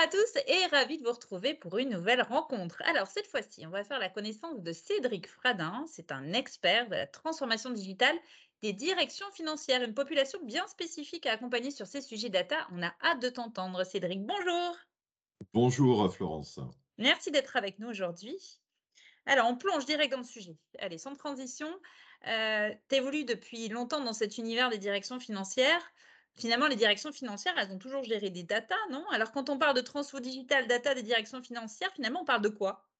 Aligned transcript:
à 0.00 0.06
tous 0.06 0.40
et 0.46 0.66
ravi 0.70 0.96
de 0.96 1.04
vous 1.04 1.12
retrouver 1.12 1.52
pour 1.52 1.76
une 1.76 1.90
nouvelle 1.90 2.22
rencontre. 2.22 2.80
Alors 2.86 3.06
cette 3.06 3.26
fois-ci, 3.26 3.66
on 3.66 3.70
va 3.70 3.84
faire 3.84 3.98
la 3.98 4.08
connaissance 4.08 4.62
de 4.62 4.72
Cédric 4.72 5.28
Fradin. 5.28 5.84
C'est 5.88 6.10
un 6.10 6.32
expert 6.32 6.86
de 6.86 6.94
la 6.94 7.06
transformation 7.06 7.68
digitale 7.68 8.16
des 8.62 8.72
directions 8.72 9.30
financières, 9.32 9.82
une 9.82 9.92
population 9.92 10.38
bien 10.42 10.66
spécifique 10.68 11.26
à 11.26 11.32
accompagner 11.32 11.70
sur 11.70 11.86
ces 11.86 12.00
sujets 12.00 12.30
data. 12.30 12.66
On 12.72 12.82
a 12.82 12.94
hâte 13.02 13.20
de 13.20 13.28
t'entendre, 13.28 13.84
Cédric. 13.84 14.24
Bonjour. 14.24 14.76
Bonjour 15.52 16.10
Florence. 16.14 16.58
Merci 16.96 17.30
d'être 17.30 17.58
avec 17.58 17.78
nous 17.78 17.88
aujourd'hui. 17.88 18.38
Alors, 19.26 19.48
on 19.48 19.56
plonge 19.56 19.84
direct 19.84 20.12
dans 20.12 20.18
le 20.20 20.24
sujet. 20.24 20.56
Allez, 20.78 20.96
sans 20.96 21.14
transition, 21.14 21.68
euh, 22.26 22.70
tu 22.88 22.94
évolues 22.94 23.26
depuis 23.26 23.68
longtemps 23.68 24.00
dans 24.00 24.14
cet 24.14 24.38
univers 24.38 24.70
des 24.70 24.78
directions 24.78 25.20
financières 25.20 25.82
finalement, 26.36 26.66
les 26.68 26.76
directions 26.76 27.12
financières, 27.12 27.54
elles 27.58 27.72
ont 27.72 27.78
toujours 27.78 28.04
géré 28.04 28.30
des 28.30 28.42
data, 28.42 28.76
non? 28.90 29.04
Alors, 29.10 29.32
quand 29.32 29.50
on 29.50 29.58
parle 29.58 29.76
de 29.76 29.80
transfo 29.82 30.20
digital 30.20 30.66
data 30.68 30.94
des 30.94 31.02
directions 31.02 31.42
financières, 31.42 31.92
finalement, 31.94 32.22
on 32.22 32.24
parle 32.24 32.42
de 32.42 32.48
quoi? 32.48 32.90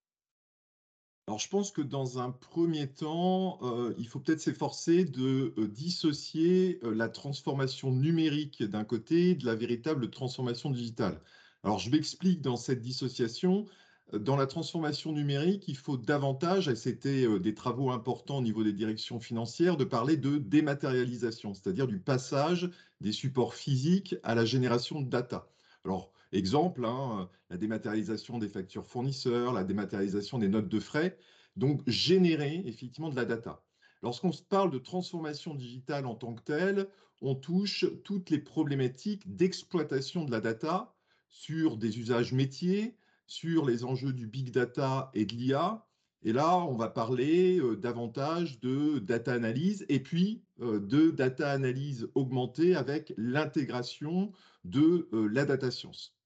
Alors, 1.27 1.39
je 1.39 1.49
pense 1.49 1.71
que 1.71 1.81
dans 1.81 2.19
un 2.19 2.33
premier 2.33 2.93
temps, 2.93 3.59
euh, 3.63 3.95
il 3.99 4.09
faut 4.09 4.19
peut-être 4.19 4.41
s'efforcer 4.41 5.05
de 5.05 5.55
euh, 5.59 5.69
dissocier 5.69 6.81
euh, 6.83 6.93
la 6.93 7.09
transformation 7.09 7.93
numérique 7.93 8.63
d'un 8.65 8.85
côté 8.85 9.37
de 9.37 9.47
la 9.47 9.55
véritable 9.55 10.11
transformation 10.11 10.71
digitale. 10.71 11.23
Alors, 11.63 11.79
je 11.79 11.91
m'explique 11.91 12.41
dans 12.43 12.57
cette 12.57 12.81
dissociation. 12.81 13.67
Dans 14.13 14.35
la 14.35 14.47
transformation 14.47 15.13
numérique, 15.13 15.69
il 15.69 15.77
faut 15.77 15.97
davantage, 15.97 16.67
et 16.67 16.75
c'était 16.75 17.27
euh, 17.27 17.39
des 17.39 17.55
travaux 17.55 17.91
importants 17.91 18.39
au 18.39 18.43
niveau 18.43 18.65
des 18.65 18.73
directions 18.73 19.21
financières, 19.21 19.77
de 19.77 19.85
parler 19.85 20.17
de 20.17 20.37
dématérialisation, 20.39 21.55
c'est-à-dire 21.55 21.87
du 21.87 22.01
passage 22.01 22.71
des 23.01 23.13
supports 23.13 23.55
physiques 23.55 24.17
à 24.25 24.35
la 24.35 24.45
génération 24.45 25.01
de 25.01 25.09
data. 25.09 25.49
Alors, 25.85 26.13
exemple, 26.33 26.85
hein, 26.85 27.31
la 27.51 27.57
dématérialisation 27.57 28.39
des 28.39 28.49
factures 28.49 28.85
fournisseurs, 28.85 29.53
la 29.53 29.63
dématérialisation 29.63 30.39
des 30.39 30.49
notes 30.49 30.69
de 30.69 30.81
frais, 30.81 31.17
donc 31.55 31.81
générer 31.87 32.63
effectivement 32.67 33.11
de 33.11 33.17
la 33.17 33.25
data. 33.25 33.63
Lorsqu'on 34.03 34.33
parle 34.49 34.73
de 34.73 34.79
transformation 34.79 35.55
digitale 35.55 36.07
en 36.07 36.17
tant 36.17 36.35
que 36.35 36.43
telle, 36.43 36.89
on 37.23 37.37
touche 37.37 37.85
toutes 38.03 38.31
les 38.31 38.39
problématiques 38.39 39.37
d'exploitation 39.37 40.25
de 40.25 40.33
la 40.33 40.41
data 40.41 40.95
sur 41.29 41.77
des 41.77 41.99
usages 41.99 42.33
métiers, 42.33 42.97
sur 43.31 43.65
les 43.65 43.85
enjeux 43.85 44.13
du 44.13 44.27
big 44.27 44.51
data 44.51 45.09
et 45.15 45.25
de 45.25 45.35
l'IA. 45.35 45.87
Et 46.25 46.33
là, 46.33 46.59
on 46.59 46.75
va 46.75 46.89
parler 46.89 47.61
euh, 47.61 47.77
davantage 47.77 48.59
de 48.59 48.99
data 48.99 49.33
analyse 49.33 49.87
et 49.89 50.01
puis 50.01 50.43
euh, 50.61 50.81
de 50.81 51.13
data 51.13 51.53
analyse 51.53 52.09
augmentée 52.17 52.75
avec 52.75 53.15
l'intégration 53.17 54.33
de 54.65 55.09
euh, 55.13 55.29
la 55.29 55.45
data 55.45 55.71
science. 55.71 56.17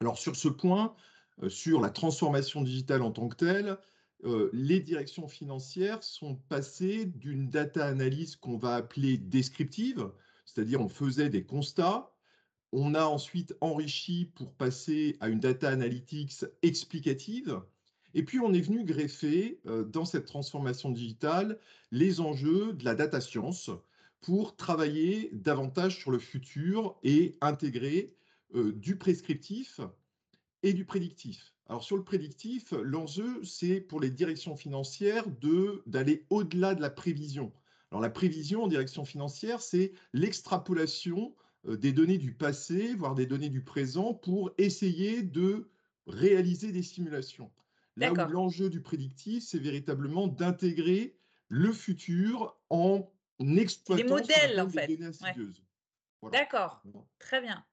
Alors 0.00 0.16
sur 0.16 0.34
ce 0.34 0.48
point, 0.48 0.94
sur 1.48 1.82
la 1.82 1.90
transformation 1.90 2.62
digitale 2.62 3.02
en 3.02 3.10
tant 3.10 3.28
que 3.28 3.36
telle, 3.36 3.78
les 4.52 4.80
directions 4.80 5.28
financières 5.28 6.02
sont 6.02 6.36
passées 6.48 7.04
d'une 7.04 7.50
data 7.50 7.84
analyse 7.84 8.36
qu'on 8.36 8.56
va 8.56 8.74
appeler 8.74 9.18
descriptive, 9.18 10.10
c'est-à-dire 10.46 10.80
on 10.80 10.88
faisait 10.88 11.28
des 11.28 11.44
constats, 11.44 12.15
on 12.72 12.94
a 12.94 13.04
ensuite 13.04 13.54
enrichi 13.60 14.30
pour 14.34 14.52
passer 14.52 15.16
à 15.20 15.28
une 15.28 15.40
data 15.40 15.68
analytics 15.68 16.44
explicative. 16.62 17.60
Et 18.14 18.24
puis, 18.24 18.40
on 18.40 18.52
est 18.52 18.60
venu 18.60 18.84
greffer 18.84 19.60
euh, 19.66 19.84
dans 19.84 20.04
cette 20.04 20.26
transformation 20.26 20.90
digitale 20.90 21.58
les 21.90 22.20
enjeux 22.20 22.72
de 22.72 22.84
la 22.84 22.94
data 22.94 23.20
science 23.20 23.70
pour 24.20 24.56
travailler 24.56 25.30
davantage 25.32 25.98
sur 25.98 26.10
le 26.10 26.18
futur 26.18 26.96
et 27.02 27.36
intégrer 27.40 28.14
euh, 28.54 28.72
du 28.72 28.96
prescriptif 28.96 29.80
et 30.62 30.72
du 30.72 30.84
prédictif. 30.84 31.52
Alors 31.68 31.82
sur 31.82 31.96
le 31.96 32.04
prédictif, 32.04 32.72
l'enjeu, 32.82 33.42
c'est 33.44 33.80
pour 33.80 34.00
les 34.00 34.10
directions 34.10 34.56
financières 34.56 35.24
d'aller 35.86 36.24
au-delà 36.30 36.74
de 36.74 36.80
la 36.80 36.90
prévision. 36.90 37.52
Alors 37.90 38.00
la 38.00 38.10
prévision 38.10 38.64
en 38.64 38.68
direction 38.68 39.04
financière, 39.04 39.60
c'est 39.60 39.92
l'extrapolation 40.12 41.34
des 41.66 41.92
données 41.92 42.18
du 42.18 42.32
passé, 42.32 42.94
voire 42.94 43.14
des 43.14 43.26
données 43.26 43.48
du 43.48 43.62
présent, 43.62 44.14
pour 44.14 44.52
essayer 44.58 45.22
de 45.22 45.70
réaliser 46.06 46.72
des 46.72 46.82
simulations. 46.82 47.50
Là 47.96 48.12
où 48.12 48.16
l'enjeu 48.30 48.68
du 48.68 48.82
prédictif, 48.82 49.42
c'est 49.44 49.58
véritablement 49.58 50.28
d'intégrer 50.28 51.16
le 51.48 51.72
futur 51.72 52.56
en 52.68 53.10
exploitant 53.40 54.02
les 54.02 54.08
modèles, 54.10 54.60
en 54.60 54.68
fait. 54.68 54.98
D'accord, 56.30 56.82
très 57.18 57.40
bien. 57.40 57.64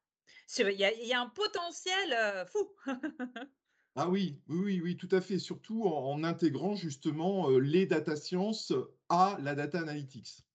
Il 0.58 0.72
y, 0.72 1.14
a 1.14 1.22
un 1.22 1.30
potentiel 1.30 2.14
euh, 2.14 2.46
fou. 2.46 2.70
ah 3.96 4.10
oui, 4.10 4.40
oui, 4.48 4.82
oui, 4.82 4.98
tout 4.98 5.10
à 5.12 5.22
fait. 5.22 5.40
Surtout 5.40 5.84
en, 5.86 6.24
intégrant 6.24 6.76
justement 6.76 7.50
euh, 7.50 7.60
les 7.60 7.86
data 7.86 8.16
sciences 8.16 8.74
à 9.10 9.38
la 9.42 9.56
data 9.56 9.80
analytics. 9.80 10.46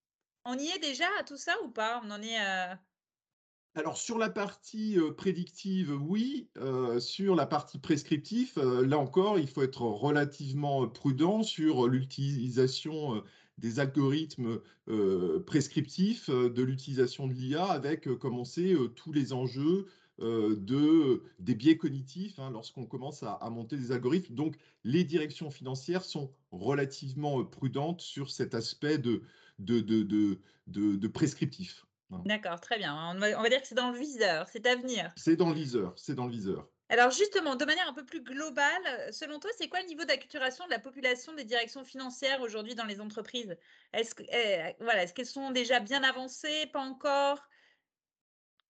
On 0.45 0.57
y 0.57 0.69
est 0.69 0.79
déjà 0.79 1.07
à 1.19 1.25
tout 1.25 1.37
ça 1.37 1.55
ou 1.65 1.71
pas? 1.71 2.01
On 2.05 2.11
en 2.11 2.23
est 2.23 2.39
alors 3.79 3.97
sur 3.97 4.19
la 4.19 4.29
partie 4.29 4.99
prédictive, 5.17 5.97
oui. 6.03 6.49
sur 6.99 7.35
la 7.37 7.47
partie 7.47 7.79
prescriptive, 7.79 8.59
là 8.61 8.99
encore, 8.99 9.39
il 9.39 9.49
faut 9.49 9.63
être 9.63 9.83
relativement 9.83 10.89
prudent 10.89 11.43
sur 11.43 11.87
l'utilisation 11.87 13.23
des 13.59 13.79
algorithmes 13.79 14.61
prescriptifs, 15.47 16.29
de 16.29 16.63
l'utilisation 16.63 17.29
de 17.29 17.33
l'IA, 17.33 17.67
avec, 17.67 18.13
comme 18.19 18.39
on 18.39 18.45
sait, 18.45 18.75
tous 18.97 19.13
les 19.13 19.33
enjeux 19.33 19.87
de, 20.19 21.23
des 21.39 21.55
biais 21.55 21.77
cognitifs 21.77 22.39
hein, 22.41 22.51
lorsqu'on 22.51 22.85
commence 22.85 23.23
à, 23.23 23.49
monter 23.51 23.77
des 23.77 23.93
algorithmes. 23.93 24.35
Donc 24.35 24.57
les 24.83 25.05
directions 25.05 25.51
financières 25.51 26.05
sont 26.05 26.33
relativement 26.51 27.45
prudentes 27.45 28.01
sur 28.01 28.31
cet 28.31 28.55
aspect 28.55 28.99
de 28.99 29.23
prescriptif. 31.07 31.85
D'accord, 32.11 32.61
très 32.61 32.79
bien. 32.79 33.15
On 33.15 33.19
va, 33.19 33.49
dire 33.49 33.61
que 33.61 33.69
c'est 33.69 33.75
dans 33.75 33.91
le 33.91 33.99
viseur, 33.99 34.49
c'est 34.51 34.67
à 34.67 34.77
venir. 34.77 35.13
C'est 35.17 35.37
dans 35.37 35.51
le 35.51 35.55
viseur, 35.55 35.93
c'est 35.97 36.15
dans 36.15 36.25
le 36.25 36.33
viseur. 36.33 36.67
Alors 36.91 37.11
justement, 37.11 37.55
de 37.55 37.67
manière 37.67 37.87
un 37.87 37.93
peu 37.93 38.05
plus 38.05 38.23
globale, 38.23 39.13
selon 39.13 39.39
toi, 39.39 39.51
c'est 39.59 39.69
quoi 39.69 39.81
le 39.83 39.89
niveau 39.89 40.05
d'acculturation 40.05 40.65
de 40.65 40.71
la 40.71 40.79
population 40.79 41.35
des 41.35 41.45
directions 41.45 41.85
financières 41.85 42.41
aujourd'hui 42.41 42.75
dans 42.75 42.87
les 42.87 43.01
entreprises? 43.01 43.55
Est-ce 43.93 44.15
eh, 44.33 44.75
voilà, 44.81 45.03
est 45.03 45.13
qu'elles 45.13 45.27
sont 45.27 45.51
déjà 45.51 45.81
bien 45.81 46.03
avancées, 46.03 46.67
pas 46.73 46.81
encore? 46.81 47.47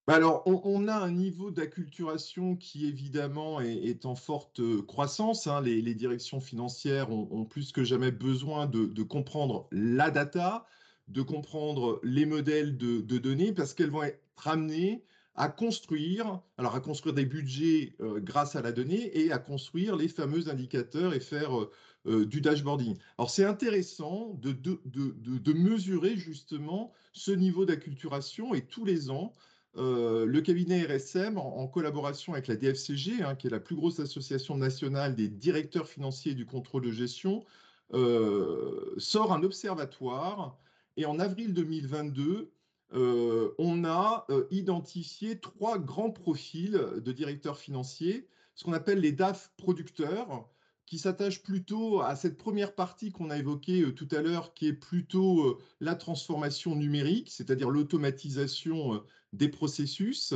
Bah 0.05 0.15
alors, 0.15 0.41
on, 0.45 0.87
a 0.87 0.95
un 0.95 1.11
niveau 1.11 1.51
d'acculturation 1.51 2.57
qui 2.57 2.87
évidemment 2.87 3.61
est, 3.61 4.05
en 4.05 4.15
forte 4.15 4.59
euh, 4.59 4.81
croissance. 4.81 5.45
Hein. 5.45 5.61
Les, 5.61 5.93
directions 5.93 6.41
financières 6.41 7.11
ont, 7.11 7.45
plus 7.45 7.71
que 7.71 7.83
jamais 7.83 8.11
besoin 8.11 8.65
de 8.65 9.03
comprendre 9.03 9.67
la 9.71 10.09
data, 10.09 10.65
de 11.09 11.21
comprendre 11.21 11.99
les 12.03 12.25
modèles 12.25 12.77
de, 12.77 13.17
données 13.17 13.51
parce 13.51 13.73
qu'elles 13.73 13.89
vont 13.89 14.03
être 14.03 14.47
amenées 14.47 15.03
à 15.35 15.47
construire, 15.47 16.41
alors 16.57 16.75
à 16.75 16.81
construire 16.81 17.15
des 17.15 17.25
budgets 17.25 17.95
euh, 18.01 18.19
grâce 18.19 18.55
à 18.55 18.61
la 18.61 18.71
donnée 18.71 19.17
et 19.17 19.31
à 19.31 19.37
construire 19.37 19.95
les 19.95 20.07
fameux 20.07 20.49
indicateurs 20.49 21.13
et 21.13 21.19
faire 21.19 21.57
euh, 21.57 21.71
euh, 22.07 22.25
du 22.25 22.41
dashboarding. 22.41 22.97
Alors 23.17 23.29
c'est 23.29 23.45
intéressant 23.45 24.37
de, 24.41 24.51
de, 24.51 25.53
mesurer 25.53 26.15
justement 26.15 26.91
ce 27.13 27.31
niveau 27.31 27.65
d'acculturation 27.65 28.53
et 28.53 28.61
tous 28.61 28.85
les 28.85 29.09
ans, 29.09 29.33
le 29.75 30.39
cabinet 30.39 30.83
RSM, 30.83 31.37
en, 31.37 31.67
collaboration 31.67 32.33
avec 32.33 32.47
la 32.47 32.55
DFCG, 32.55 33.23
hein, 33.23 33.35
qui 33.35 33.47
est 33.47 33.49
la 33.49 33.59
plus 33.59 33.75
grosse 33.75 33.99
association 33.99 34.57
nationale 34.57 35.15
des 35.15 35.29
directeurs 35.29 35.87
financiers 35.87 36.33
du 36.33 36.45
contrôle 36.45 36.83
de 36.83 36.91
gestion, 36.91 37.45
sort 37.91 39.33
un 39.33 39.43
observatoire 39.43 40.57
et 40.99 41.05
en 41.05 41.17
avril 41.17 41.53
2022, 41.53 42.51
euh, 42.93 43.55
on 43.57 43.85
a 43.85 44.25
euh, 44.29 44.47
identifié 44.51 45.39
trois 45.39 45.79
grands 45.79 46.11
profils 46.11 46.73
de 46.73 47.11
directeurs 47.13 47.57
financiers, 47.57 48.27
ce 48.53 48.65
qu'on 48.65 48.73
appelle 48.73 48.99
les 48.99 49.13
DAF 49.13 49.53
producteurs, 49.55 50.49
qui 50.85 50.99
s'attachent 50.99 51.41
plutôt 51.41 52.01
à 52.01 52.17
cette 52.17 52.37
première 52.37 52.75
partie 52.75 53.13
qu'on 53.13 53.29
a 53.29 53.37
évoquée 53.37 53.83
euh, 53.83 53.93
tout 53.93 54.09
à 54.11 54.21
l'heure, 54.21 54.53
qui 54.53 54.67
est 54.67 54.73
plutôt 54.73 55.57
la 55.79 55.95
transformation 55.95 56.75
numérique, 56.75 57.31
c'est-à-dire 57.31 57.69
l'automatisation 57.69 59.01
des 59.31 59.47
processus, 59.47 60.33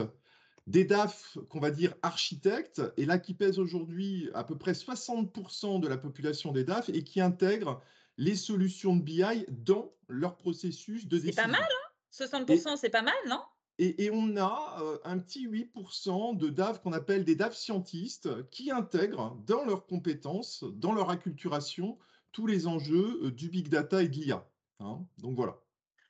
des 0.65 0.85
DAF 0.85 1.37
qu'on 1.49 1.59
va 1.59 1.71
dire 1.71 1.93
architectes, 2.03 2.81
et 2.95 3.05
là 3.05 3.17
qui 3.17 3.33
pèsent 3.33 3.59
aujourd'hui 3.59 4.29
à 4.33 4.45
peu 4.45 4.57
près 4.57 4.71
60% 4.71 5.81
de 5.81 5.89
la 5.89 5.97
population 5.97 6.53
des 6.53 6.63
DAF 6.63 6.87
et 6.87 7.03
qui 7.03 7.19
intègrent 7.19 7.81
les 8.17 8.35
solutions 8.35 8.95
de 8.95 9.01
BI 9.01 9.45
dans 9.49 9.93
leur 10.07 10.37
processus 10.37 11.07
de 11.07 11.17
décision. 11.17 11.33
C'est 11.35 11.41
pas 11.41 11.47
mal, 11.47 11.63
hein? 11.63 12.45
60%, 12.45 12.77
c'est 12.77 12.89
pas 12.89 13.01
mal, 13.01 13.15
non? 13.27 13.41
et, 13.79 14.11
on 14.11 14.37
a 14.37 14.77
euh, 14.81 14.97
un 15.03 15.17
petit 15.19 15.47
8% 15.47 16.37
de 16.37 16.49
DAV 16.49 16.81
qu'on 16.81 16.93
appelle 16.93 17.25
des 17.25 17.35
DAV 17.35 17.53
scientistes 17.53 18.49
qui 18.49 18.71
intègrent 18.71 19.35
dans 19.47 19.65
leurs 19.65 19.87
compétences, 19.87 20.63
dans 20.63 20.93
leur 20.93 21.09
acculturation, 21.09 21.97
tous 22.31 22.45
les 22.45 22.67
enjeux 22.67 23.19
euh, 23.23 23.31
du 23.31 23.49
big 23.49 23.69
data 23.69 24.03
et 24.03 24.07
de 24.07 24.13
l'IA. 24.13 24.47
Hein? 24.79 24.99
Donc 25.17 25.35
voilà. 25.35 25.57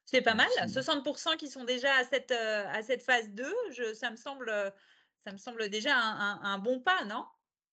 C'est 0.05 0.21
pas 0.21 0.35
mal, 0.35 0.49
60% 0.65 1.37
qui 1.37 1.47
sont 1.47 1.63
déjà 1.63 1.95
à 1.95 2.03
cette, 2.03 2.31
euh, 2.31 2.65
à 2.67 2.83
cette 2.83 3.01
phase 3.01 3.29
2, 3.29 3.45
je, 3.71 3.93
ça 3.93 4.11
me 4.11 4.17
semble 4.17 4.51
Ça 5.23 5.31
me 5.31 5.37
semble 5.37 5.69
déjà 5.69 5.95
un, 5.97 6.57
bon 6.59 6.81
pas, 6.81 7.05
non? 7.05 7.25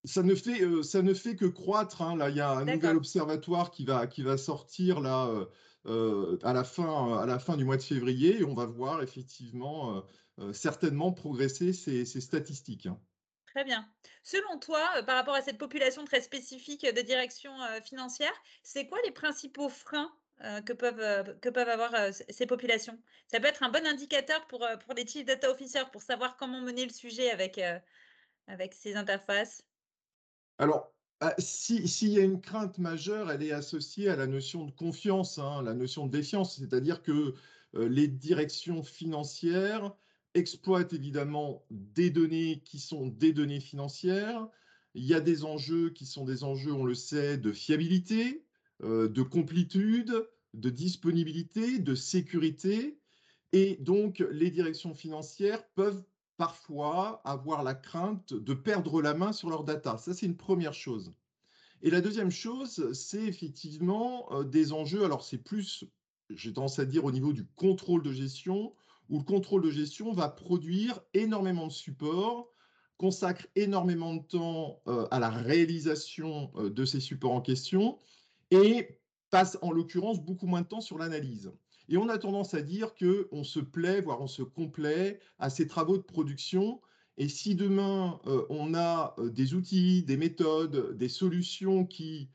Ça 0.05 0.23
ne, 0.23 0.35
fait, 0.35 0.83
ça 0.83 1.03
ne 1.03 1.15
fait 1.15 1.37
que 1.37 1.47
croître. 1.47 2.03
Hein. 2.03 2.17
Là, 2.17 2.31
il 2.31 2.37
y 2.37 2.41
a 2.41 2.51
un 2.51 2.65
nouvel 2.65 2.97
observatoire 2.97 3.71
qui 3.71 3.85
va, 3.85 4.07
qui 4.07 4.23
va 4.23 4.37
sortir 4.37 5.01
là, 5.01 5.31
à, 5.87 6.53
la 6.53 6.65
fin, 6.65 7.19
à 7.19 7.27
la 7.27 7.39
fin 7.39 7.57
du 7.57 7.65
mois 7.65 7.77
de 7.77 7.83
février 7.83 8.41
et 8.41 8.45
on 8.45 8.55
va 8.55 8.67
voir 8.67 9.03
effectivement 9.03 10.03
certainement 10.53 11.13
progresser 11.13 11.73
ces, 11.73 12.05
ces 12.05 12.21
statistiques. 12.21 12.87
Hein. 12.87 12.99
Très 13.51 13.65
bien. 13.65 13.89
Selon 14.23 14.59
toi, 14.59 14.89
euh, 14.97 15.03
par 15.03 15.17
rapport 15.17 15.35
à 15.35 15.43
cette 15.43 15.59
population 15.59 16.05
très 16.05 16.21
spécifique 16.21 16.83
de 16.83 17.01
direction 17.01 17.53
euh, 17.63 17.81
financière, 17.81 18.33
c'est 18.63 18.87
quoi 18.87 18.99
les 19.05 19.11
principaux 19.11 19.69
freins 19.69 20.13
euh, 20.45 20.61
que, 20.61 20.73
peuvent, 20.73 21.39
que 21.41 21.49
peuvent 21.49 21.69
avoir 21.69 21.93
ces 22.13 22.47
populations? 22.47 22.99
Ça 23.27 23.41
peut 23.41 23.47
être 23.47 23.63
un 23.63 23.71
bon 23.71 23.85
indicateur 23.87 24.47
pour, 24.47 24.67
pour 24.85 24.95
les 24.95 25.07
chief 25.07 25.25
data 25.25 25.51
officers 25.51 25.91
pour 25.91 26.03
savoir 26.03 26.37
comment 26.37 26.61
mener 26.61 26.85
le 26.85 26.93
sujet 26.93 27.31
avec, 27.31 27.61
avec 28.47 28.75
ces 28.75 28.97
interfaces. 28.97 29.65
Alors, 30.61 30.93
bah, 31.21 31.35
s'il 31.39 32.11
y 32.11 32.19
a 32.19 32.23
une 32.23 32.41
crainte 32.41 32.77
majeure, 32.77 33.31
elle 33.31 33.43
est 33.43 33.51
associée 33.51 34.11
à 34.11 34.17
la 34.17 34.27
notion 34.27 34.67
de 34.67 34.71
confiance, 34.71 35.39
hein, 35.39 35.63
la 35.63 35.73
notion 35.73 36.07
de 36.07 36.13
défiance, 36.13 36.59
c'est-à-dire 36.59 37.03
que 37.03 37.35
les 37.73 38.09
directions 38.09 38.83
financières 38.83 39.95
exploite 40.35 40.93
évidemment 40.93 41.65
des 41.71 42.11
données 42.11 42.63
qui 42.65 42.79
sont 42.79 43.07
des 43.07 43.33
données 43.33 43.61
financières. 43.61 44.47
Il 44.95 45.05
y 45.05 45.15
a 45.15 45.21
des 45.21 45.45
enjeux 45.45 45.91
qui 45.91 46.05
sont 46.05 46.27
des 46.27 46.45
enjeux, 46.45 46.73
on 46.73 46.85
le 46.85 46.95
sait, 46.95 47.39
de 47.39 47.53
fiabilité, 47.53 48.45
euh, 48.83 49.09
de 49.09 49.23
complétude, 49.23 50.29
de 50.53 50.69
disponibilité, 50.69 51.79
de 51.79 51.95
sécurité. 51.95 52.99
Et 53.53 53.77
donc, 53.81 54.23
les 54.31 54.51
directions 54.51 54.95
financières 54.95 55.67
peuvent 55.71 56.05
parfois 56.41 57.21
avoir 57.27 57.63
la 57.63 57.75
crainte 57.75 58.33
de 58.33 58.55
perdre 58.55 59.03
la 59.03 59.13
main 59.13 59.31
sur 59.31 59.51
leurs 59.51 59.63
data. 59.63 59.99
Ça, 59.99 60.15
c'est 60.15 60.25
une 60.25 60.39
première 60.39 60.73
chose. 60.73 61.13
Et 61.83 61.91
la 61.91 62.01
deuxième 62.01 62.31
chose, 62.31 62.95
c'est 62.95 63.25
effectivement 63.25 64.27
euh, 64.33 64.43
des 64.43 64.73
enjeux, 64.73 65.05
alors 65.05 65.23
c'est 65.23 65.37
plus, 65.37 65.85
j'ai 66.31 66.55
tendance 66.55 66.79
à 66.79 66.87
dire, 66.87 67.05
au 67.05 67.13
niveau 67.13 67.35
du 67.35 67.45
contrôle 67.57 68.03
de 68.03 68.11
gestion, 68.11 68.73
où 69.11 69.19
le 69.19 69.25
contrôle 69.25 69.61
de 69.61 69.71
gestion 69.71 70.15
va 70.15 70.31
produire 70.31 71.03
énormément 71.13 71.67
de 71.67 71.73
supports, 71.73 72.51
consacre 72.97 73.47
énormément 73.55 74.15
de 74.15 74.23
temps 74.23 74.81
euh, 74.87 75.07
à 75.11 75.19
la 75.19 75.29
réalisation 75.29 76.53
euh, 76.57 76.71
de 76.71 76.87
ces 76.87 77.01
supports 77.01 77.33
en 77.33 77.43
question 77.43 77.99
et 78.51 78.99
passe 79.29 79.59
en 79.61 79.73
l'occurrence 79.73 80.25
beaucoup 80.25 80.47
moins 80.47 80.63
de 80.63 80.69
temps 80.69 80.81
sur 80.81 80.97
l'analyse. 80.97 81.53
Et 81.91 81.99
on 81.99 82.09
a 82.09 82.17
tendance 82.17 82.55
à 82.55 82.63
dire 82.63 82.95
qu'on 82.95 83.45
se 83.45 83.61
plaît, 83.61 84.01
voire 84.01 84.23
on 84.23 84.27
se 84.27 84.43
complaît 84.43 85.21
à 85.39 85.51
ces 85.51 85.67
travaux 85.67 85.99
de 85.99 86.03
production. 86.03 86.81
Et 87.19 87.29
si 87.29 87.55
demain, 87.55 88.19
euh, 88.27 88.47
on 88.49 88.75
a 88.75 89.15
des 89.19 89.53
outils, 89.55 90.03
des 90.05 90.17
méthodes, 90.17 90.97
des 90.97 91.09
solutions 91.09 91.85
qui, 91.85 92.31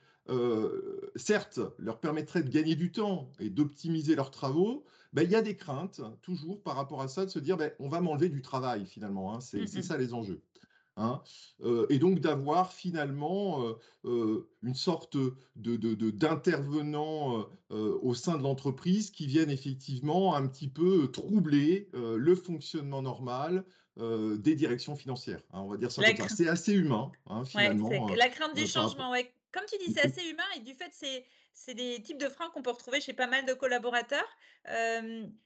certes, 1.15 1.59
leur 1.79 1.99
permettraient 1.99 2.43
de 2.43 2.49
gagner 2.49 2.75
du 2.75 2.91
temps 2.91 3.31
et 3.39 3.49
d'optimiser 3.49 4.15
leurs 4.15 4.29
travaux, 4.29 4.85
ben, 5.15 5.21
il 5.23 5.31
y 5.31 5.35
a 5.35 5.41
des 5.41 5.55
craintes, 5.55 6.01
toujours, 6.21 6.61
par 6.61 6.75
rapport 6.75 7.01
à 7.01 7.07
ça, 7.07 7.25
de 7.25 7.31
se 7.31 7.39
dire, 7.39 7.55
ben, 7.55 7.71
on 7.79 7.87
va 7.87 8.01
m'enlever 8.01 8.27
du 8.27 8.41
travail, 8.41 8.85
finalement. 8.85 9.33
Hein. 9.33 9.39
c'est 9.39 9.61
mmh 9.61 9.81
ça 9.81 9.97
les 9.97 10.13
enjeux. 10.13 10.41
Hein. 10.97 11.21
Euh, 11.63 11.85
et 11.89 11.99
donc 11.99 12.19
d'avoir 12.19 12.71
finalement 12.71 13.65
euh, 13.65 13.73
euh, 14.05 14.49
une 14.63 14.75
sorte 14.75 15.17
d'intervenant 15.55 17.45
au 17.69 18.13
sein 18.13 18.37
de 18.37 18.43
l'entreprise 18.43 19.11
qui 19.11 19.27
viennent 19.27 19.49
effectivement 19.49 20.35
un 20.35 20.47
petit 20.47 20.69
peu 20.69 21.11
troubler 21.11 21.89
le 21.93 22.35
fonctionnement 22.35 23.01
normal 23.01 23.65
des 23.97 24.55
directions 24.55 24.95
financières. 24.95 25.41
Hein, 25.51 25.61
on 25.61 25.67
va 25.67 25.77
dire 25.77 25.91
ça 25.91 26.01
C'est 26.29 26.47
assez 26.47 26.73
humain, 26.73 27.11
finalement. 27.45 27.89
la 28.15 28.29
crainte 28.29 28.55
du 28.55 28.67
changement, 28.67 29.11
ouais. 29.11 29.31
Comme 29.51 29.63
tu 29.69 29.77
dis, 29.85 29.93
c'est 29.93 30.05
assez 30.05 30.29
humain 30.29 30.43
et 30.57 30.59
du 30.59 30.73
fait, 30.73 30.89
c'est 30.91 31.25
c'est 31.55 31.73
des 31.73 32.01
types 32.01 32.19
de 32.19 32.29
freins 32.29 32.49
qu'on 32.51 32.61
peut 32.61 32.71
retrouver 32.71 33.01
chez 33.01 33.13
pas 33.13 33.27
mal 33.27 33.45
de 33.45 33.53
collaborateurs. 33.53 34.27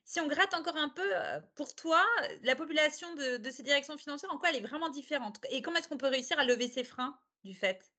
si 0.04 0.20
on 0.20 0.28
gratte 0.28 0.54
encore 0.54 0.76
un 0.76 0.90
peu, 0.90 1.10
pour 1.56 1.74
toi, 1.76 2.04
la 2.44 2.56
population 2.56 3.08
de, 3.16 3.50
ces 3.50 3.64
directions 3.64 3.98
financières, 3.98 4.34
en 4.34 4.38
quoi 4.38 4.50
elle 4.50 4.58
est 4.58 4.68
vraiment 4.68 4.90
différente? 4.90 5.40
Et 5.52 5.62
comment 5.62 5.78
est-ce 5.78 5.88
qu'on 5.88 5.98
peut 5.98 6.08
réussir 6.08 6.38
à 6.40 6.46
lever 6.46 6.68
ces 6.68 6.84
freins 6.84 7.18
du 7.44 7.54
fait? 7.54 7.92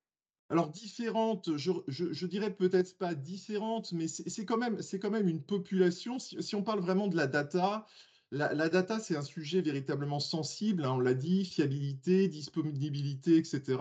Alors 0.51 0.67
différente, 0.67 1.55
je, 1.55 1.71
je, 1.87 2.25
dirais 2.25 2.53
peut-être 2.53 2.97
pas 2.97 3.15
différente, 3.15 3.93
mais 3.93 4.09
c'est 4.09 4.45
quand 4.45 4.57
même 4.57 5.27
une 5.29 5.41
population, 5.41 6.19
si, 6.19 6.55
on 6.55 6.61
parle 6.61 6.81
vraiment 6.81 7.07
de 7.07 7.15
la 7.15 7.25
data, 7.25 7.87
la, 8.31 8.69
data, 8.69 8.99
c'est 8.99 9.17
un 9.17 9.23
sujet 9.23 9.61
véritablement 9.61 10.21
sensible, 10.21 10.85
hein, 10.85 10.93
on 10.93 10.99
l'a 10.99 11.13
dit, 11.13 11.43
fiabilité, 11.43 12.29
disponibilité, 12.29 13.35
etc. 13.35 13.79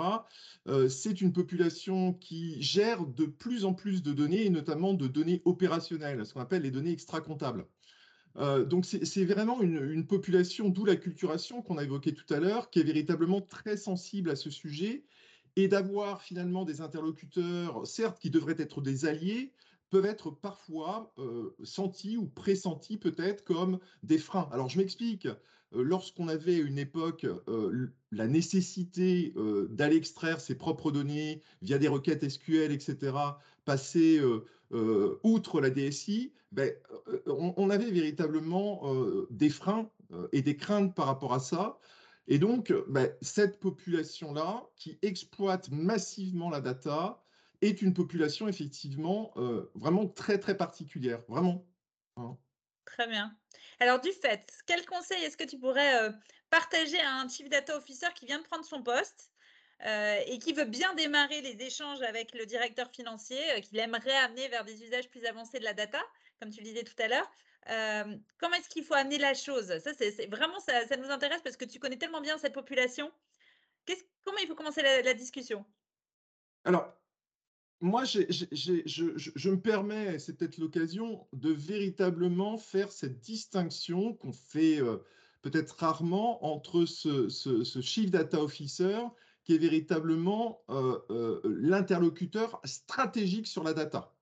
Euh, 0.66 0.88
c'est 0.88 1.20
une 1.20 1.32
population 1.32 2.14
qui 2.14 2.60
gère 2.60 3.06
de 3.06 3.26
plus 3.26 3.64
en 3.64 3.74
plus 3.74 4.02
de 4.02 4.12
données, 4.12 4.46
et 4.46 4.50
notamment 4.50 4.92
de 4.92 5.06
données 5.06 5.40
opérationnelles, 5.44 6.26
ce 6.26 6.34
qu'on 6.34 6.40
appelle 6.40 6.62
les 6.62 6.72
données 6.72 6.90
extra-comptables. 6.90 7.64
Euh, 8.36 8.64
donc 8.64 8.86
c'est 8.86 9.24
vraiment 9.24 9.60
une, 9.60 9.88
une 9.90 10.06
population, 10.06 10.68
d'où 10.68 10.84
la 10.84 10.96
culturation 10.96 11.62
qu'on 11.62 11.78
a 11.78 11.84
évoquée 11.84 12.12
tout 12.12 12.32
à 12.32 12.40
l'heure, 12.40 12.70
qui 12.70 12.80
est 12.80 12.84
véritablement 12.84 13.40
très 13.40 13.76
sensible 13.76 14.30
à 14.30 14.36
ce 14.36 14.50
sujet, 14.50 15.04
et 15.54 15.68
d'avoir 15.68 16.22
finalement 16.22 16.64
des 16.64 16.80
interlocuteurs, 16.80 17.86
certes, 17.86 18.18
qui 18.18 18.30
devraient 18.30 18.56
être 18.58 18.80
des 18.80 19.04
alliés, 19.04 19.52
peuvent 19.90 20.06
être 20.06 20.30
parfois 20.30 21.12
euh, 21.18 21.54
sentis 21.64 22.16
ou 22.16 22.26
pressentis 22.26 22.96
peut-être 22.96 23.44
comme 23.44 23.78
des 24.02 24.18
freins. 24.18 24.48
Alors 24.52 24.68
je 24.68 24.78
m'explique. 24.78 25.26
Euh, 25.26 25.82
lorsqu'on 25.82 26.28
avait 26.28 26.56
une 26.56 26.78
époque 26.78 27.26
euh, 27.48 27.88
la 28.10 28.26
nécessité 28.26 29.34
d'aller 29.70 29.96
extraire 29.96 30.40
ses 30.40 30.54
propres 30.54 30.90
données 30.90 31.42
via 31.62 31.78
des 31.78 31.88
requêtes 31.88 32.28
SQL, 32.28 32.72
etc., 32.72 33.12
passer 33.64 34.20
outre 35.22 35.60
la 35.60 35.70
DSI, 35.70 36.32
ben, 36.50 36.72
on, 37.26 37.70
avait 37.70 37.90
véritablement 37.90 38.82
des 39.30 39.48
freins 39.50 39.88
et 40.32 40.42
des 40.42 40.56
craintes 40.56 40.94
par 40.94 41.06
rapport 41.06 41.34
à 41.34 41.38
ça. 41.38 41.78
Et 42.26 42.38
donc, 42.38 42.72
ben, 42.88 43.12
cette 43.22 43.60
population-là 43.60 44.68
qui 44.74 44.98
exploite 45.02 45.70
massivement 45.70 46.50
la 46.50 46.60
data, 46.60 47.22
est 47.62 47.82
une 47.82 47.94
population 47.94 48.48
effectivement 48.48 49.32
euh, 49.36 49.70
vraiment 49.74 50.08
très 50.08 50.38
très 50.38 50.56
particulière, 50.56 51.20
vraiment. 51.28 51.66
Hein. 52.16 52.36
Très 52.84 53.06
bien. 53.06 53.36
Alors 53.80 54.00
du 54.00 54.12
fait, 54.12 54.52
quel 54.66 54.84
conseil 54.86 55.22
est-ce 55.22 55.36
que 55.36 55.44
tu 55.44 55.58
pourrais 55.58 56.02
euh, 56.02 56.12
partager 56.50 57.00
à 57.00 57.20
un 57.20 57.28
Chief 57.28 57.48
Data 57.48 57.76
Officer 57.76 58.08
qui 58.14 58.26
vient 58.26 58.38
de 58.38 58.44
prendre 58.44 58.64
son 58.64 58.82
poste 58.82 59.30
euh, 59.86 60.20
et 60.26 60.38
qui 60.38 60.52
veut 60.52 60.64
bien 60.64 60.94
démarrer 60.94 61.40
les 61.40 61.62
échanges 61.64 62.02
avec 62.02 62.34
le 62.34 62.44
directeur 62.46 62.90
financier, 62.90 63.40
qu'il 63.62 63.78
aimerait 63.78 64.16
amener 64.16 64.48
vers 64.48 64.64
des 64.64 64.82
usages 64.82 65.08
plus 65.08 65.24
avancés 65.24 65.58
de 65.58 65.64
la 65.64 65.72
data, 65.72 66.00
comme 66.40 66.50
tu 66.50 66.60
le 66.60 66.64
disais 66.64 66.84
tout 66.84 67.00
à 67.02 67.08
l'heure 67.08 67.30
Comment 68.38 68.56
est-ce 68.56 68.68
qu'il 68.68 68.84
faut 68.84 68.94
amener 68.94 69.18
la 69.18 69.34
chose? 69.34 69.78
Ça, 69.78 69.92
c'est 69.94 70.26
vraiment 70.26 70.58
ça, 70.60 70.86
ça, 70.88 70.96
nous 70.96 71.10
intéresse 71.10 71.42
parce 71.42 71.56
que 71.56 71.66
tu 71.66 71.78
connais 71.78 71.98
tellement 71.98 72.20
bien 72.22 72.36
cette 72.38 72.54
population. 72.54 73.12
Comment 74.24 74.38
il 74.38 74.48
faut 74.48 74.54
commencer 74.54 74.82
la, 74.82 75.02
la 75.02 75.14
discussion? 75.14 75.64
Alors, 76.64 76.99
moi, 77.80 78.04
je, 78.04 79.48
me 79.48 79.60
permets, 79.60 80.18
c'est 80.18 80.36
peut-être 80.36 80.58
l'occasion, 80.58 81.26
de 81.32 81.50
véritablement 81.50 82.58
faire 82.58 82.92
cette 82.92 83.20
distinction 83.20 84.14
qu'on 84.14 84.32
fait 84.32 84.80
euh, 84.80 84.98
peut-être 85.42 85.76
rarement 85.78 86.44
entre 86.44 86.84
ce, 86.84 87.80
Chief 87.80 88.10
Data 88.10 88.42
Officer 88.42 88.98
qui 89.44 89.54
est 89.54 89.58
véritablement 89.58 90.62
euh, 90.68 90.98
euh, 91.10 91.40
l'interlocuteur 91.44 92.60
stratégique 92.64 93.46
sur 93.46 93.64
la 93.64 93.72
data 93.72 94.12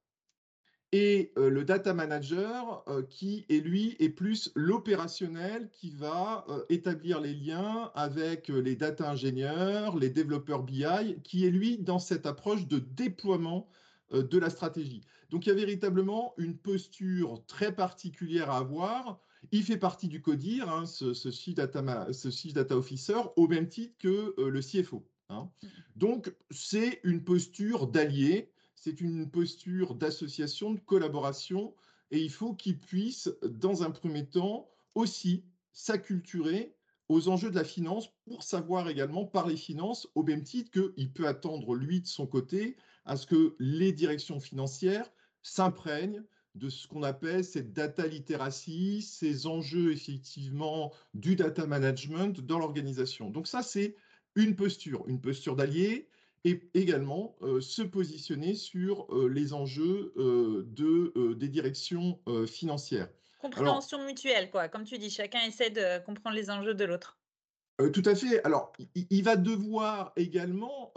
et 0.92 1.32
le 1.36 1.64
data 1.64 1.92
manager 1.92 2.84
qui, 3.10 3.44
est 3.50 3.60
lui, 3.60 3.96
est 3.98 4.08
plus 4.08 4.50
l'opérationnel 4.54 5.68
qui 5.70 5.90
va 5.90 6.46
établir 6.70 7.20
les 7.20 7.34
liens 7.34 7.90
avec 7.94 8.48
les 8.48 8.74
data 8.74 9.10
ingénieurs, 9.10 9.98
les 9.98 10.08
développeurs 10.08 10.62
BI, 10.62 11.20
qui 11.24 11.44
est 11.44 11.50
lui 11.50 11.78
dans 11.78 11.98
cette 11.98 12.24
approche 12.24 12.66
de 12.66 12.78
déploiement 12.78 13.68
de 14.12 14.38
la 14.38 14.48
stratégie. 14.48 15.02
Donc 15.30 15.44
il 15.44 15.50
y 15.50 15.52
a 15.52 15.56
véritablement 15.56 16.32
une 16.38 16.56
posture 16.56 17.44
très 17.46 17.74
particulière 17.74 18.50
à 18.50 18.58
avoir. 18.58 19.20
Il 19.52 19.62
fait 19.62 19.76
partie 19.76 20.08
du 20.08 20.20
CODIR, 20.20 20.70
hein, 20.70 20.86
ce, 20.86 21.12
chief 21.30 21.54
data, 21.54 22.12
ce 22.12 22.52
data 22.52 22.76
officer, 22.76 23.18
au 23.36 23.46
même 23.46 23.68
titre 23.68 23.94
que 23.98 24.34
le 24.38 24.60
CFO. 24.60 25.06
Hein. 25.28 25.50
Mmh. 25.62 25.66
Donc 25.96 26.34
c'est 26.50 27.00
une 27.04 27.22
posture 27.22 27.86
d'allié 27.86 28.50
c'est 28.80 29.00
une 29.00 29.28
posture 29.30 29.94
d'association, 29.94 30.72
de 30.72 30.80
collaboration, 30.80 31.74
et 32.10 32.20
il 32.20 32.30
faut 32.30 32.54
qu'il 32.54 32.78
puisse, 32.78 33.30
dans 33.42 33.82
un 33.82 33.90
premier 33.90 34.26
temps, 34.26 34.68
aussi 34.94 35.44
s'acculturer 35.72 36.74
aux 37.08 37.28
enjeux 37.28 37.50
de 37.50 37.56
la 37.56 37.64
finance 37.64 38.10
pour 38.26 38.42
savoir 38.42 38.88
également 38.88 39.24
parler 39.24 39.56
finances 39.56 40.08
au 40.14 40.22
même 40.22 40.42
titre 40.42 40.70
qu'il 40.70 41.12
peut 41.12 41.26
attendre, 41.26 41.74
lui, 41.74 42.00
de 42.00 42.06
son 42.06 42.26
côté, 42.26 42.76
à 43.04 43.16
ce 43.16 43.26
que 43.26 43.56
les 43.58 43.92
directions 43.92 44.40
financières 44.40 45.10
s'imprègnent 45.42 46.22
de 46.54 46.68
ce 46.68 46.86
qu'on 46.86 47.02
appelle 47.02 47.44
cette 47.44 47.72
data 47.72 48.06
literacy, 48.06 49.02
ces 49.02 49.46
enjeux 49.46 49.92
effectivement 49.92 50.92
du 51.14 51.36
data 51.36 51.66
management 51.66 52.40
dans 52.40 52.58
l'organisation. 52.58 53.30
Donc 53.30 53.46
ça, 53.46 53.62
c'est 53.62 53.96
une 54.34 54.56
posture, 54.56 55.04
une 55.08 55.20
posture 55.20 55.56
d'allié 55.56 56.08
et 56.44 56.60
également 56.74 57.36
euh, 57.42 57.60
se 57.60 57.82
positionner 57.82 58.54
sur 58.54 59.06
euh, 59.10 59.28
les 59.28 59.52
enjeux 59.52 60.12
euh, 60.16 60.64
de, 60.68 61.34
des 61.34 61.48
directions 61.48 62.20
financières. 62.46 63.08
Compréhension 63.38 64.04
mutuelle, 64.04 64.50
quoi. 64.50 64.68
Comme 64.68 64.84
tu 64.84 64.98
dis, 64.98 65.10
chacun 65.10 65.40
essaie 65.46 65.70
de 65.70 66.04
comprendre 66.04 66.36
les 66.36 66.50
enjeux 66.50 66.74
de 66.74 66.84
l'autre. 66.84 67.18
tout 67.92 68.02
à 68.04 68.14
fait. 68.14 68.42
Alors, 68.44 68.72
il, 68.94 69.22
va 69.22 69.36
devoir 69.36 70.12
également 70.16 70.92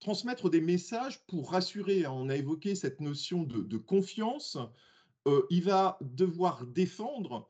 transmettre 0.00 0.50
des 0.50 0.60
messages 0.60 1.24
pour 1.26 1.52
rassurer. 1.52 2.06
On 2.08 2.28
a 2.28 2.36
évoqué 2.36 2.74
cette 2.74 3.00
notion 3.00 3.44
de, 3.44 3.76
confiance. 3.76 4.58
il 5.50 5.62
va 5.62 5.98
devoir 6.00 6.66
défendre 6.66 7.48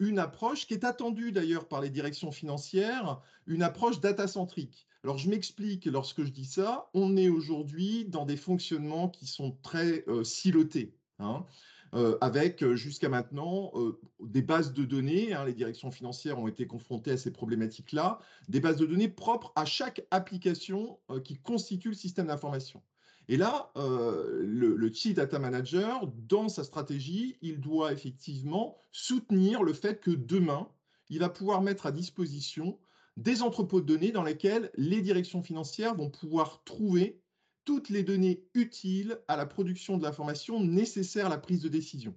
une 0.00 0.18
approche 0.18 0.66
qui 0.66 0.74
est 0.74 0.84
attendue 0.84 1.30
d'ailleurs 1.30 1.68
par 1.68 1.80
les 1.80 1.90
directions 1.90 2.32
financières, 2.32 3.20
une 3.46 3.62
approche 3.62 4.00
data-centrique. 4.00 4.88
Alors, 5.08 5.16
je 5.16 5.30
m'explique 5.30 5.86
lorsque 5.86 6.22
je 6.22 6.30
dis 6.30 6.44
ça. 6.44 6.90
On 6.92 7.16
est 7.16 7.30
aujourd'hui 7.30 8.04
dans 8.04 8.26
des 8.26 8.36
fonctionnements 8.36 9.08
qui 9.08 9.26
sont 9.26 9.56
très 9.62 10.04
euh, 10.06 10.22
silotés. 10.22 10.92
Hein, 11.18 11.46
euh, 11.94 12.18
avec 12.20 12.62
euh, 12.62 12.76
jusqu'à 12.76 13.08
maintenant 13.08 13.72
des 14.20 14.42
bases 14.42 14.74
de 14.74 14.84
données, 14.84 15.32
hein, 15.32 15.46
les 15.46 15.54
directions 15.54 15.90
financières 15.90 16.38
ont 16.38 16.46
été 16.46 16.66
confrontées 16.66 17.12
à 17.12 17.16
ces 17.16 17.30
problématiques-là, 17.30 18.20
des 18.50 18.60
bases 18.60 18.76
de 18.76 18.84
données 18.84 19.08
propres 19.08 19.50
à 19.56 19.64
chaque 19.64 20.04
application 20.10 20.98
qui 21.24 21.38
constitue 21.38 21.88
le 21.88 21.94
système 21.94 22.26
d'information. 22.26 22.82
Et 23.28 23.38
là, 23.38 23.72
le, 23.76 24.76
le, 24.76 24.92
Chief 24.92 25.14
Data 25.14 25.38
Manager, 25.38 26.06
dans 26.28 26.50
sa 26.50 26.64
stratégie, 26.64 27.38
il 27.40 27.60
doit 27.60 27.94
effectivement 27.94 28.76
soutenir 28.92 29.62
le 29.62 29.72
fait 29.72 30.02
que 30.02 30.10
demain, 30.10 30.68
il 31.08 31.20
va 31.20 31.30
pouvoir 31.30 31.62
mettre 31.62 31.86
à 31.86 31.92
disposition 31.92 32.78
des 33.18 33.42
entrepôts 33.42 33.80
de 33.80 33.86
données 33.86 34.12
dans 34.12 34.22
lesquels 34.22 34.70
les 34.76 35.02
directions 35.02 35.42
financières 35.42 35.96
vont 35.96 36.08
pouvoir 36.08 36.62
trouver 36.64 37.20
toutes 37.64 37.88
les 37.88 38.04
données 38.04 38.44
utiles 38.54 39.18
à 39.26 39.36
la 39.36 39.44
production 39.44 39.98
de 39.98 40.04
l'information 40.04 40.62
nécessaire 40.62 41.26
à 41.26 41.28
la 41.28 41.38
prise 41.38 41.60
de 41.60 41.68
décision. 41.68 42.14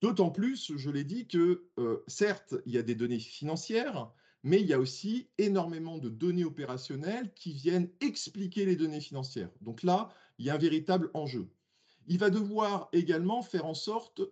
D'autant 0.00 0.30
plus, 0.30 0.76
je 0.76 0.90
l'ai 0.90 1.04
dit, 1.04 1.26
que 1.26 1.64
euh, 1.78 2.02
certes, 2.06 2.54
il 2.66 2.72
y 2.72 2.78
a 2.78 2.82
des 2.82 2.94
données 2.94 3.18
financières, 3.18 4.10
mais 4.44 4.60
il 4.60 4.66
y 4.66 4.72
a 4.72 4.78
aussi 4.78 5.28
énormément 5.38 5.98
de 5.98 6.08
données 6.08 6.44
opérationnelles 6.44 7.32
qui 7.34 7.52
viennent 7.52 7.90
expliquer 8.00 8.64
les 8.64 8.76
données 8.76 9.00
financières. 9.00 9.50
Donc 9.60 9.82
là, 9.82 10.08
il 10.38 10.46
y 10.46 10.50
a 10.50 10.54
un 10.54 10.58
véritable 10.58 11.10
enjeu. 11.14 11.48
Il 12.06 12.18
va 12.18 12.30
devoir 12.30 12.88
également 12.92 13.42
faire 13.42 13.66
en 13.66 13.74
sorte, 13.74 14.22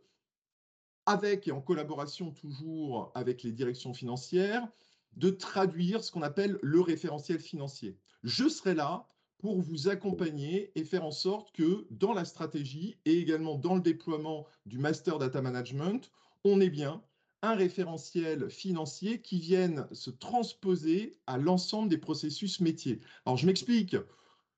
avec 1.06 1.48
et 1.48 1.52
en 1.52 1.60
collaboration 1.60 2.30
toujours 2.30 3.10
avec 3.14 3.42
les 3.42 3.52
directions 3.52 3.94
financières, 3.94 4.68
de 5.16 5.30
traduire 5.30 6.04
ce 6.04 6.10
qu'on 6.12 6.22
appelle 6.22 6.58
le 6.62 6.80
référentiel 6.80 7.40
financier. 7.40 7.96
Je 8.22 8.48
serai 8.48 8.74
là 8.74 9.08
pour 9.38 9.60
vous 9.60 9.88
accompagner 9.88 10.70
et 10.78 10.84
faire 10.84 11.04
en 11.04 11.10
sorte 11.10 11.52
que 11.52 11.86
dans 11.90 12.12
la 12.12 12.24
stratégie 12.24 12.98
et 13.06 13.18
également 13.18 13.56
dans 13.56 13.74
le 13.74 13.80
déploiement 13.80 14.46
du 14.66 14.78
Master 14.78 15.18
Data 15.18 15.40
Management, 15.40 16.10
on 16.44 16.60
ait 16.60 16.70
bien 16.70 17.02
un 17.42 17.54
référentiel 17.54 18.50
financier 18.50 19.22
qui 19.22 19.38
vienne 19.40 19.86
se 19.92 20.10
transposer 20.10 21.18
à 21.26 21.38
l'ensemble 21.38 21.88
des 21.88 21.98
processus 21.98 22.60
métiers. 22.60 23.00
Alors, 23.24 23.38
je 23.38 23.46
m'explique. 23.46 23.96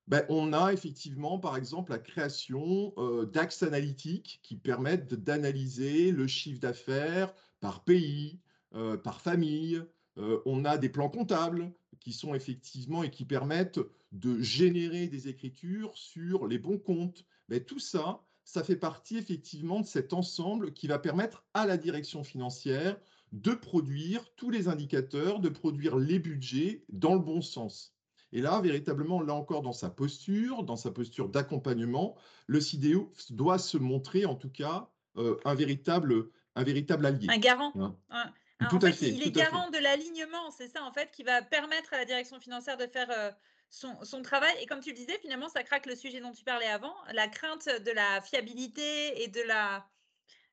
Ben, 0.09 0.27
on 0.29 0.53
a 0.53 0.73
effectivement, 0.73 1.39
par 1.39 1.57
exemple, 1.57 1.93
la 1.93 2.01
création 2.01 2.93
euh, 2.99 3.25
d'axes 3.25 3.63
analytiques 3.63 4.41
qui 4.43 4.57
permettent 4.57 5.15
d'analyser 5.15 6.11
le 6.11 6.27
chiffre 6.27 6.61
d'affaires 6.61 7.33
par 7.61 7.85
pays, 7.85 8.41
euh, 8.75 8.97
par 8.97 9.21
famille, 9.21 9.81
euh, 10.19 10.41
on 10.47 10.65
a 10.65 10.79
des 10.79 10.89
plans 10.89 11.09
comptables 11.09 11.73
qui 12.01 12.13
sont 12.13 12.35
effectivement 12.35 13.03
et 13.03 13.11
qui 13.11 13.25
permettent 13.25 13.81
de 14.13 14.41
générer 14.41 15.07
des 15.07 15.29
écritures 15.29 15.97
sur 15.97 16.47
les 16.47 16.59
bons 16.59 16.79
comptes. 16.79 17.25
Mais 17.49 17.61
tout 17.61 17.79
ça, 17.79 18.23
ça 18.45 18.63
fait 18.65 18.77
partie 18.77 19.17
effectivement 19.17 19.81
de 19.81 19.87
cet 19.87 20.13
ensemble 20.13 20.73
qui 20.73 20.87
va 20.87 20.99
permettre 20.99 21.45
à 21.55 21.67
la 21.67 21.77
direction 21.77 22.25
financière 22.25 22.99
de 23.33 23.53
produire 23.53 24.31
tous 24.37 24.51
les 24.51 24.69
indicateurs, 24.69 25.41
de 25.41 25.49
produire 25.49 25.97
les 25.97 26.19
budgets 26.19 26.85
dans 26.91 27.15
le 27.15 27.21
bon 27.21 27.41
sens. 27.41 27.95
Et 28.33 28.41
là, 28.41 28.61
véritablement, 28.61 29.21
là 29.21 29.35
encore, 29.35 29.63
dans 29.63 29.73
sa 29.73 29.91
posture, 29.91 30.65
dans 30.65 30.77
sa 30.77 30.91
posture 30.91 31.29
d'accompagnement, 31.29 32.17
le 32.47 32.61
CIDEO 32.61 33.13
doit 33.31 33.59
se 33.59 33.77
montrer, 33.77 34.25
en 34.25 34.35
tout 34.35 34.49
cas, 34.51 34.91
euh, 35.17 35.37
un, 35.45 35.55
véritable, 35.55 36.31
un 36.55 36.63
véritable 36.63 37.07
allié. 37.07 37.27
Un 37.31 37.39
garant. 37.39 37.73
Hein. 38.11 38.33
Tout 38.71 38.79
à 38.83 38.93
fait, 38.93 39.09
il 39.09 39.23
est 39.23 39.31
garant 39.31 39.71
de 39.71 39.79
l'alignement, 39.79 40.51
c'est 40.51 40.69
ça 40.69 40.83
en 40.85 40.93
fait 40.93 41.11
qui 41.11 41.23
va 41.23 41.43
permettre 41.43 41.93
à 41.95 41.99
la 41.99 42.05
direction 42.05 42.41
financière 42.41 42.77
de 42.77 42.87
faire 42.87 43.11
euh, 43.11 43.31
son, 43.71 44.23
travail. 44.23 44.53
Et 44.61 44.67
comme 44.67 44.81
tu 44.81 44.91
le 44.91 44.97
disais, 44.97 45.19
finalement, 45.21 45.49
ça 45.49 45.63
craque 45.63 45.87
le 45.87 45.97
sujet 45.97 46.21
dont 46.21 46.33
tu 46.33 46.45
parlais 46.45 46.67
avant, 46.67 46.95
la 47.13 47.29
crainte 47.29 47.67
de 47.67 47.91
la 47.91 48.21
fiabilité 48.23 49.23
et 49.23 49.29
de 49.29 49.41
la, 49.43 49.87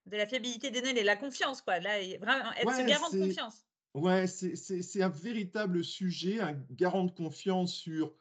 de 0.05 0.17
la 0.17 0.27
fiabilité 0.27 0.71
des 0.71 0.81
données, 0.81 1.03
la 1.03 1.15
confiance, 1.15 1.61
quoi. 1.61 1.79
Là, 1.79 1.99
vraiment, 2.19 2.51
être 2.53 2.85
garant 2.85 3.09
de 3.09 3.19
confiance. 3.25 3.65
Ouais, 3.95 4.27
c'est 4.27 5.01
un 5.01 5.09
véritable 5.09 5.83
sujet, 5.83 6.39
un 6.39 6.53
garant 6.71 7.05
de 7.05 7.11
confiance 7.11 7.73
sur 7.73 8.13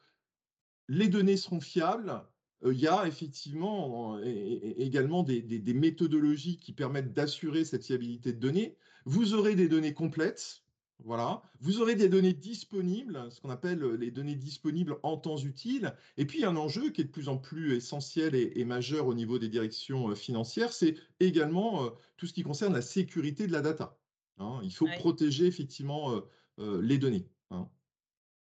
les 0.87 1.07
données 1.07 1.37
seront 1.37 1.61
fiables, 1.61 2.23
il 2.65 2.79
y 2.79 2.87
a 2.87 3.05
effectivement 3.07 4.19
également 4.19 5.23
des, 5.23 5.73
méthodologies 5.73 6.57
qui 6.57 6.73
permettent 6.73 7.13
d'assurer 7.13 7.63
cette 7.63 7.85
fiabilité 7.85 8.33
de 8.33 8.39
données. 8.39 8.75
Vous 9.09 9.33
aurez 9.33 9.55
des 9.55 9.67
données 9.67 9.95
complètes, 9.95 10.61
voilà. 10.99 11.41
Vous 11.61 11.81
aurez 11.81 11.95
des 11.95 12.09
données 12.09 12.33
disponibles, 12.33 13.25
ce 13.31 13.41
qu'on 13.41 13.49
appelle 13.49 13.83
les 13.95 14.11
données 14.11 14.35
disponibles 14.35 14.99
en 15.01 15.17
temps 15.17 15.39
utile. 15.39 15.95
Et 16.17 16.27
puis, 16.27 16.45
un 16.45 16.55
enjeu 16.55 16.91
qui 16.91 17.01
est 17.01 17.05
de 17.05 17.09
plus 17.09 17.27
en 17.27 17.39
plus 17.39 17.75
essentiel 17.75 18.35
et, 18.35 18.63
majeur 18.65 19.07
au 19.07 19.15
niveau 19.15 19.39
des 19.39 19.49
directions 19.49 20.13
financières, 20.13 20.71
c'est 20.71 20.93
également 21.19 21.89
tout 22.17 22.27
ce 22.27 22.33
qui 22.33 22.43
concerne 22.43 22.75
la 22.75 22.83
sécurité 22.83 23.47
de 23.47 23.51
la 23.51 23.61
data. 23.61 23.97
Hein. 24.37 24.59
il 24.61 24.71
faut 24.71 24.87
protéger 24.99 25.47
effectivement 25.47 26.21
les 26.59 26.99
données. 26.99 27.27
Hein. 27.49 27.67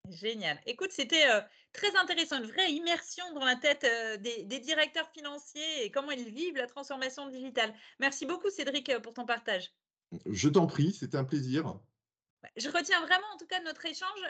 Génial. 0.08 0.58
Écoute, 0.64 0.90
c'était 0.90 1.26
très 1.75 1.94
intéressant, 1.96 2.38
une 2.38 2.50
vraie 2.50 2.72
immersion 2.72 3.30
dans 3.34 3.44
la 3.44 3.56
tête 3.56 3.86
des, 4.22 4.60
directeurs 4.60 5.10
financiers 5.10 5.84
et 5.84 5.90
comment 5.90 6.12
ils 6.12 6.30
vivent 6.30 6.56
la 6.56 6.66
transformation 6.66 7.28
digitale. 7.28 7.75
Merci 8.00 8.25
beaucoup, 8.25 8.48
Cédric, 8.48 8.90
pour 9.02 9.12
ton 9.12 9.26
partage. 9.26 9.70
Je 10.26 10.48
t'en 10.48 10.66
prie, 10.66 10.92
c'était 10.92 11.16
un 11.16 11.25
plaisir. 11.25 11.64
Bah, 12.42 12.48
je 12.56 12.68
retiens 12.68 13.00
vraiment, 13.00 13.26
en 13.34 13.38
tout 13.38 13.46
cas, 13.46 13.60
de 13.60 13.64
notre 13.64 13.84
échange, 13.86 14.20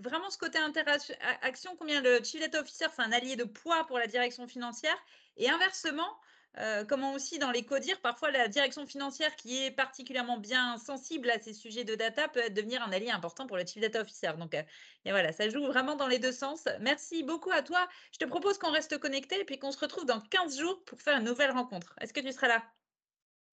vraiment 0.00 0.30
ce 0.30 0.38
côté 0.38 0.58
interaction, 0.58 1.76
combien 1.78 2.00
le 2.00 2.22
Chief 2.24 2.40
Data 2.40 2.60
Officer, 2.60 2.86
c'est 2.94 3.02
un 3.02 3.12
allié 3.12 3.36
de 3.36 3.44
poids 3.44 3.86
pour 3.86 3.98
la 3.98 4.06
direction 4.06 4.48
financière. 4.48 4.96
Et 5.36 5.48
inversement, 5.50 6.18
euh, 6.58 6.84
comment 6.84 7.12
aussi 7.12 7.38
dans 7.38 7.50
les 7.50 7.64
CODIR, 7.64 8.00
parfois 8.00 8.30
la 8.30 8.48
direction 8.48 8.86
financière 8.86 9.36
qui 9.36 9.62
est 9.62 9.70
particulièrement 9.70 10.38
bien 10.38 10.78
sensible 10.78 11.28
à 11.30 11.38
ces 11.38 11.52
sujets 11.52 11.84
de 11.84 11.94
data 11.94 12.28
peut 12.28 12.48
devenir 12.50 12.82
un 12.82 12.92
allié 12.92 13.10
important 13.10 13.46
pour 13.46 13.58
le 13.58 13.66
Chief 13.66 13.82
Data 13.82 14.00
Officer. 14.00 14.32
Donc 14.38 14.54
euh, 14.54 14.62
et 15.04 15.10
voilà, 15.10 15.32
ça 15.32 15.48
joue 15.50 15.66
vraiment 15.66 15.96
dans 15.96 16.08
les 16.08 16.18
deux 16.18 16.32
sens. 16.32 16.64
Merci 16.80 17.22
beaucoup 17.22 17.50
à 17.50 17.62
toi. 17.62 17.86
Je 18.12 18.18
te 18.18 18.24
propose 18.24 18.56
qu'on 18.58 18.70
reste 18.70 18.98
connecté 18.98 19.40
et 19.40 19.44
puis 19.44 19.58
qu'on 19.58 19.72
se 19.72 19.78
retrouve 19.78 20.06
dans 20.06 20.20
15 20.20 20.58
jours 20.58 20.82
pour 20.84 21.00
faire 21.02 21.18
une 21.18 21.24
nouvelle 21.24 21.50
rencontre. 21.50 21.94
Est-ce 22.00 22.14
que 22.14 22.20
tu 22.20 22.32
seras 22.32 22.48
là? 22.48 22.64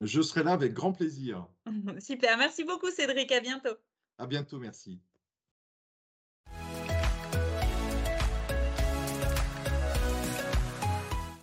Je 0.03 0.21
serai 0.21 0.43
là 0.43 0.51
avec 0.51 0.73
grand 0.73 0.91
plaisir. 0.91 1.47
Super. 1.99 2.37
Merci 2.37 2.63
beaucoup 2.63 2.91
Cédric. 2.91 3.31
À 3.31 3.39
bientôt. 3.39 3.75
À 4.17 4.27
bientôt. 4.27 4.59
Merci. 4.59 5.01